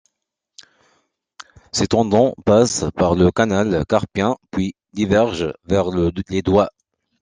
Ces 1.71 1.85
tendons 1.89 2.33
passent 2.43 2.85
par 2.95 3.13
le 3.13 3.29
canal 3.29 3.85
carpien 3.87 4.35
puis 4.49 4.73
divergent 4.93 5.53
vers 5.65 5.89
les 5.91 6.41
doigts. 6.41 6.71